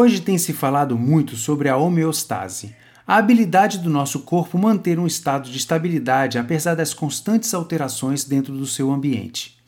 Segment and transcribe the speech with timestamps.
[0.00, 2.72] Hoje tem se falado muito sobre a homeostase,
[3.04, 8.56] a habilidade do nosso corpo manter um estado de estabilidade apesar das constantes alterações dentro
[8.56, 9.58] do seu ambiente.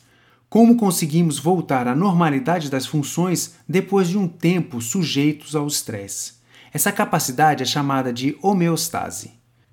[0.49, 6.35] Como conseguimos voltar à normalidade das funções depois de um tempo sujeitos ao estresse?
[6.73, 9.33] Essa capacidade é chamada de homeostase.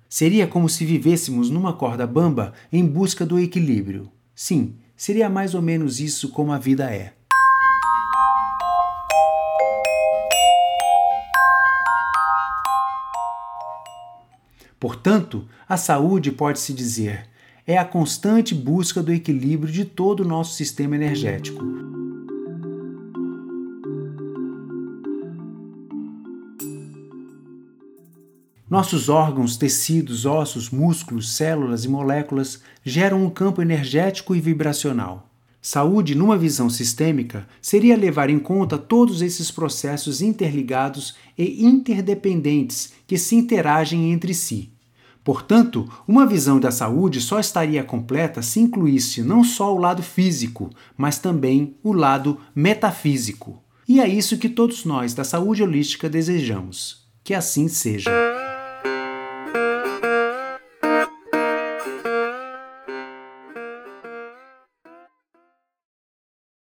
[0.10, 4.12] Seria como se vivêssemos numa corda bamba em busca do equilíbrio.
[4.34, 7.14] Sim, seria mais ou menos isso como a vida é.
[14.80, 17.28] Portanto, a saúde pode-se dizer
[17.68, 21.62] é a constante busca do equilíbrio de todo o nosso sistema energético.
[28.70, 35.27] Nossos órgãos, tecidos, ossos, músculos, células e moléculas geram um campo energético e vibracional.
[35.70, 43.18] Saúde, numa visão sistêmica, seria levar em conta todos esses processos interligados e interdependentes que
[43.18, 44.72] se interagem entre si.
[45.26, 50.70] Portanto, uma visão da saúde só estaria completa se incluísse não só o lado físico,
[50.96, 53.62] mas também o lado metafísico.
[53.86, 57.06] E é isso que todos nós da saúde holística desejamos.
[57.26, 58.10] Que assim seja.